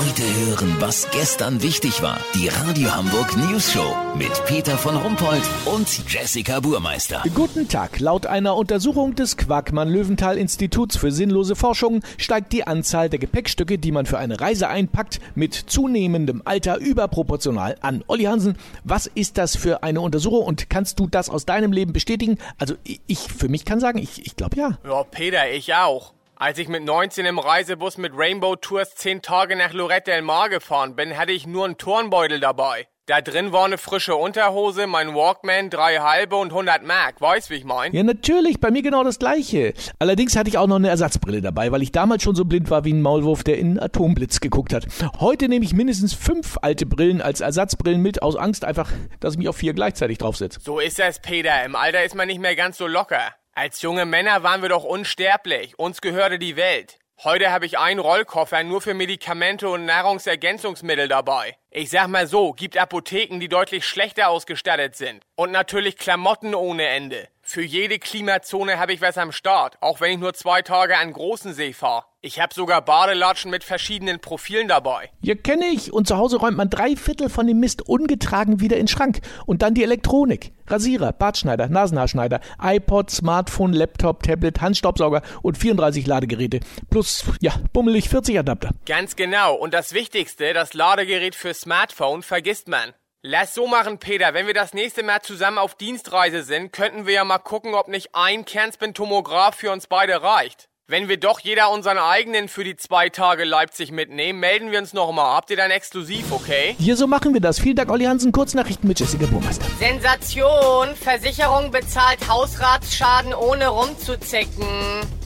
Heute 0.00 0.22
hören, 0.46 0.76
was 0.78 1.10
gestern 1.10 1.62
wichtig 1.62 2.00
war. 2.00 2.18
Die 2.34 2.48
Radio 2.48 2.90
Hamburg 2.90 3.36
News 3.36 3.70
Show 3.70 3.94
mit 4.16 4.30
Peter 4.46 4.78
von 4.78 4.96
Rumpold 4.96 5.42
und 5.66 6.10
Jessica 6.10 6.58
Burmeister. 6.60 7.22
Guten 7.34 7.68
Tag. 7.68 8.00
Laut 8.00 8.24
einer 8.24 8.56
Untersuchung 8.56 9.14
des 9.14 9.36
Quackmann-Löwenthal-Instituts 9.36 10.96
für 10.96 11.12
sinnlose 11.12 11.54
Forschung 11.54 12.00
steigt 12.16 12.54
die 12.54 12.66
Anzahl 12.66 13.10
der 13.10 13.18
Gepäckstücke, 13.18 13.76
die 13.76 13.92
man 13.92 14.06
für 14.06 14.16
eine 14.16 14.40
Reise 14.40 14.68
einpackt, 14.68 15.20
mit 15.34 15.52
zunehmendem 15.52 16.40
Alter 16.46 16.78
überproportional 16.78 17.76
an. 17.82 18.02
Olli 18.06 18.24
Hansen, 18.24 18.56
was 18.84 19.06
ist 19.06 19.36
das 19.36 19.54
für 19.54 19.82
eine 19.82 20.00
Untersuchung 20.00 20.46
und 20.46 20.70
kannst 20.70 20.98
du 20.98 21.08
das 21.08 21.28
aus 21.28 21.44
deinem 21.44 21.72
Leben 21.72 21.92
bestätigen? 21.92 22.38
Also 22.56 22.74
ich 23.06 23.18
für 23.18 23.50
mich 23.50 23.66
kann 23.66 23.80
sagen, 23.80 23.98
ich, 23.98 24.24
ich 24.24 24.34
glaube 24.34 24.56
ja. 24.56 24.78
Ja, 24.82 25.04
Peter, 25.04 25.50
ich 25.50 25.74
auch. 25.74 26.14
Als 26.42 26.56
ich 26.56 26.68
mit 26.68 26.82
19 26.82 27.26
im 27.26 27.38
Reisebus 27.38 27.98
mit 27.98 28.12
Rainbow 28.16 28.56
Tours 28.56 28.94
10 28.94 29.20
Tage 29.20 29.56
nach 29.56 29.74
Lorette 29.74 30.10
del 30.10 30.22
Mar 30.22 30.48
gefahren 30.48 30.96
bin, 30.96 31.18
hatte 31.18 31.32
ich 31.32 31.46
nur 31.46 31.66
einen 31.66 31.76
Turnbeutel 31.76 32.40
dabei. 32.40 32.86
Da 33.04 33.20
drin 33.20 33.52
war 33.52 33.66
eine 33.66 33.76
frische 33.76 34.16
Unterhose, 34.16 34.86
mein 34.86 35.14
Walkman, 35.14 35.68
drei 35.68 35.98
halbe 35.98 36.36
und 36.36 36.48
100 36.52 36.82
Mark. 36.82 37.20
Weißt, 37.20 37.50
wie 37.50 37.56
ich 37.56 37.64
mein? 37.64 37.92
Ja, 37.92 38.02
natürlich, 38.04 38.58
bei 38.58 38.70
mir 38.70 38.80
genau 38.80 39.04
das 39.04 39.18
gleiche. 39.18 39.74
Allerdings 39.98 40.34
hatte 40.34 40.48
ich 40.48 40.56
auch 40.56 40.66
noch 40.66 40.76
eine 40.76 40.88
Ersatzbrille 40.88 41.42
dabei, 41.42 41.72
weil 41.72 41.82
ich 41.82 41.92
damals 41.92 42.22
schon 42.22 42.34
so 42.34 42.46
blind 42.46 42.70
war 42.70 42.86
wie 42.86 42.94
ein 42.94 43.02
Maulwurf, 43.02 43.44
der 43.44 43.58
in 43.58 43.72
einen 43.72 43.78
Atomblitz 43.78 44.40
geguckt 44.40 44.72
hat. 44.72 44.86
Heute 45.20 45.46
nehme 45.46 45.66
ich 45.66 45.74
mindestens 45.74 46.14
fünf 46.14 46.56
alte 46.62 46.86
Brillen 46.86 47.20
als 47.20 47.42
Ersatzbrillen 47.42 48.00
mit, 48.00 48.22
aus 48.22 48.36
Angst 48.36 48.64
einfach, 48.64 48.90
dass 49.18 49.34
ich 49.34 49.38
mich 49.38 49.48
auf 49.50 49.58
vier 49.58 49.74
gleichzeitig 49.74 50.16
draufsetze. 50.16 50.58
So 50.62 50.80
ist 50.80 50.98
es, 51.00 51.18
Peter. 51.18 51.66
Im 51.66 51.76
Alter 51.76 52.02
ist 52.02 52.14
man 52.14 52.28
nicht 52.28 52.40
mehr 52.40 52.56
ganz 52.56 52.78
so 52.78 52.86
locker. 52.86 53.34
Als 53.60 53.82
junge 53.82 54.06
Männer 54.06 54.42
waren 54.42 54.62
wir 54.62 54.70
doch 54.70 54.84
unsterblich. 54.84 55.78
Uns 55.78 56.00
gehörte 56.00 56.38
die 56.38 56.56
Welt. 56.56 56.98
Heute 57.22 57.52
habe 57.52 57.66
ich 57.66 57.76
einen 57.76 58.00
Rollkoffer 58.00 58.64
nur 58.64 58.80
für 58.80 58.94
Medikamente 58.94 59.68
und 59.68 59.84
Nahrungsergänzungsmittel 59.84 61.08
dabei. 61.08 61.58
Ich 61.70 61.90
sag 61.90 62.08
mal 62.08 62.26
so, 62.26 62.54
gibt 62.54 62.78
Apotheken, 62.78 63.38
die 63.38 63.50
deutlich 63.50 63.84
schlechter 63.84 64.30
ausgestattet 64.30 64.96
sind. 64.96 65.22
Und 65.36 65.52
natürlich 65.52 65.98
Klamotten 65.98 66.54
ohne 66.54 66.86
Ende. 66.86 67.28
Für 67.52 67.62
jede 67.62 67.98
Klimazone 67.98 68.78
habe 68.78 68.92
ich 68.92 69.00
was 69.00 69.18
am 69.18 69.32
Start, 69.32 69.76
auch 69.80 70.00
wenn 70.00 70.12
ich 70.12 70.18
nur 70.20 70.34
zwei 70.34 70.62
Tage 70.62 70.96
an 70.96 71.12
großen 71.12 71.52
See 71.52 71.72
fahre. 71.72 72.04
Ich 72.20 72.38
habe 72.38 72.54
sogar 72.54 72.80
Badelatschen 72.80 73.50
mit 73.50 73.64
verschiedenen 73.64 74.20
Profilen 74.20 74.68
dabei. 74.68 75.10
Ja, 75.20 75.34
kenne 75.34 75.66
ich. 75.66 75.92
Und 75.92 76.06
zu 76.06 76.16
Hause 76.16 76.36
räumt 76.36 76.56
man 76.56 76.70
drei 76.70 76.94
Viertel 76.94 77.28
von 77.28 77.48
dem 77.48 77.58
Mist 77.58 77.82
ungetragen 77.82 78.60
wieder 78.60 78.76
in 78.76 78.82
den 78.82 78.88
Schrank. 78.88 79.22
Und 79.46 79.62
dann 79.62 79.74
die 79.74 79.82
Elektronik. 79.82 80.52
Rasierer, 80.68 81.12
Bartschneider, 81.12 81.68
Nasenhaarschneider, 81.68 82.38
iPod, 82.62 83.10
Smartphone, 83.10 83.72
Laptop, 83.72 84.22
Tablet, 84.22 84.60
Handstaubsauger 84.60 85.22
und 85.42 85.58
34 85.58 86.06
Ladegeräte. 86.06 86.60
Plus, 86.88 87.24
ja, 87.40 87.54
bummelig 87.72 88.08
40 88.10 88.38
Adapter. 88.38 88.70
Ganz 88.86 89.16
genau. 89.16 89.56
Und 89.56 89.74
das 89.74 89.92
Wichtigste, 89.92 90.52
das 90.52 90.72
Ladegerät 90.72 91.34
für 91.34 91.52
Smartphone, 91.52 92.22
vergisst 92.22 92.68
man. 92.68 92.92
Lass 93.22 93.54
so 93.54 93.66
machen, 93.66 93.98
Peter. 93.98 94.32
Wenn 94.32 94.46
wir 94.46 94.54
das 94.54 94.72
nächste 94.72 95.02
Mal 95.02 95.20
zusammen 95.20 95.58
auf 95.58 95.74
Dienstreise 95.74 96.42
sind, 96.42 96.72
könnten 96.72 97.06
wir 97.06 97.12
ja 97.12 97.24
mal 97.24 97.36
gucken, 97.36 97.74
ob 97.74 97.86
nicht 97.88 98.14
ein 98.14 98.46
Kernspin-Tomograph 98.46 99.56
für 99.56 99.72
uns 99.72 99.88
beide 99.88 100.22
reicht. 100.22 100.70
Wenn 100.86 101.06
wir 101.06 101.18
doch 101.18 101.38
jeder 101.38 101.70
unseren 101.70 101.98
eigenen 101.98 102.48
für 102.48 102.64
die 102.64 102.76
zwei 102.76 103.10
Tage 103.10 103.44
Leipzig 103.44 103.92
mitnehmen, 103.92 104.40
melden 104.40 104.70
wir 104.70 104.78
uns 104.78 104.94
nochmal. 104.94 105.36
Habt 105.36 105.50
ihr 105.50 105.58
dann 105.58 105.70
exklusiv, 105.70 106.32
okay? 106.32 106.74
Hier, 106.78 106.96
so 106.96 107.06
machen 107.06 107.34
wir 107.34 107.42
das. 107.42 107.60
Vielen 107.60 107.76
Dank, 107.76 107.90
Olli 107.90 108.06
Hansen. 108.06 108.32
Kurznachrichten 108.32 108.88
mit 108.88 108.98
Jessica 108.98 109.26
Burmeister. 109.26 109.66
Sensation! 109.78 110.96
Versicherung 110.96 111.70
bezahlt 111.70 112.26
Hausratsschaden 112.26 113.34
ohne 113.34 113.68
rumzuzicken. 113.68 114.66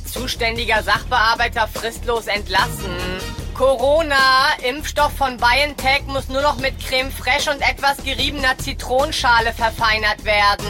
Zuständiger 0.04 0.82
Sachbearbeiter 0.82 1.68
fristlos 1.68 2.26
entlassen. 2.26 2.90
Corona, 3.55 4.16
Impfstoff 4.69 5.12
von 5.12 5.36
BioNTech 5.36 6.02
muss 6.08 6.28
nur 6.28 6.42
noch 6.42 6.58
mit 6.58 6.74
Creme 6.80 7.12
Fraiche 7.12 7.52
und 7.52 7.61
etwas 7.61 7.98
geriebener 8.05 8.58
Zitronenschale 8.58 9.52
verfeinert 9.52 10.24
werden. 10.24 10.66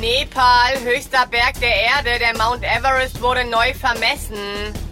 Nepal, 0.00 0.80
höchster 0.82 1.26
Berg 1.30 1.60
der 1.60 1.72
Erde, 1.72 2.18
der 2.18 2.36
Mount 2.36 2.64
Everest 2.64 3.22
wurde 3.22 3.44
neu 3.44 3.74
vermessen. 3.74 4.34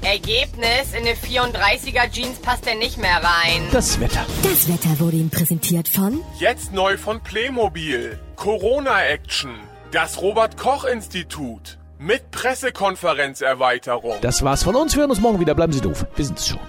Ergebnis, 0.03 0.93
in 0.93 1.07
eine 1.07 1.15
34er 1.15 2.09
Jeans 2.13 2.39
passt 2.39 2.69
er 2.69 2.77
nicht 2.77 2.99
mehr 2.99 3.17
rein. 3.17 3.63
Das 3.73 3.99
Wetter. 3.99 4.25
Das 4.45 4.69
Wetter 4.69 5.01
wurde 5.01 5.17
Ihnen 5.17 5.31
präsentiert 5.31 5.89
von 5.89 6.21
Jetzt 6.39 6.73
neu 6.73 6.97
von 6.99 7.21
Playmobil. 7.21 8.21
Corona-Action. 8.37 9.59
Das 9.91 10.21
Robert-Koch-Institut. 10.21 11.79
Mit 11.99 12.31
Pressekonferenzerweiterung. 12.31 14.19
Das 14.21 14.45
war's 14.45 14.63
von 14.63 14.77
uns. 14.77 14.95
Wir 14.95 15.01
hören 15.01 15.11
uns 15.11 15.21
morgen 15.21 15.41
wieder. 15.41 15.57
Bleiben 15.57 15.73
Sie 15.73 15.81
doof. 15.81 16.07
Wir 16.15 16.25
sind's 16.25 16.47
schon. 16.47 16.61